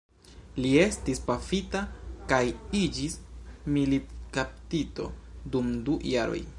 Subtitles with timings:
[0.63, 1.81] Li estis pafita
[2.31, 2.41] kaj
[2.81, 3.19] iĝis
[3.77, 5.11] militkaptito
[5.57, 6.43] dum du jaroj.